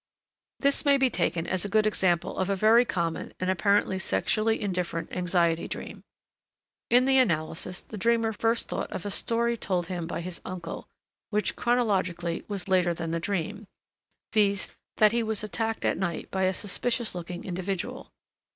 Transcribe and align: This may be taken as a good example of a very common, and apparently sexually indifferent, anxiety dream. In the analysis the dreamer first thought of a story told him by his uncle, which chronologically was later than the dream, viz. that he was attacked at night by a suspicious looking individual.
This 0.61 0.83
may 0.83 0.97
be 0.97 1.11
taken 1.11 1.45
as 1.45 1.63
a 1.63 1.69
good 1.69 1.85
example 1.85 2.39
of 2.39 2.49
a 2.49 2.55
very 2.55 2.85
common, 2.85 3.35
and 3.39 3.51
apparently 3.51 3.99
sexually 3.99 4.59
indifferent, 4.59 5.11
anxiety 5.15 5.67
dream. 5.67 6.03
In 6.89 7.05
the 7.05 7.19
analysis 7.19 7.83
the 7.83 7.99
dreamer 7.99 8.33
first 8.33 8.67
thought 8.67 8.91
of 8.91 9.05
a 9.05 9.11
story 9.11 9.55
told 9.55 9.85
him 9.89 10.07
by 10.07 10.21
his 10.21 10.41
uncle, 10.43 10.87
which 11.29 11.55
chronologically 11.55 12.43
was 12.47 12.67
later 12.67 12.95
than 12.95 13.11
the 13.11 13.19
dream, 13.19 13.67
viz. 14.33 14.71
that 14.97 15.11
he 15.11 15.21
was 15.21 15.43
attacked 15.43 15.85
at 15.85 15.99
night 15.99 16.31
by 16.31 16.45
a 16.45 16.53
suspicious 16.55 17.13
looking 17.13 17.43
individual. 17.43 18.11